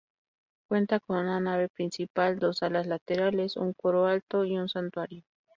[0.67, 5.23] Cuenta con una nave principal, dos alas laterales, un coro alto y un santuario.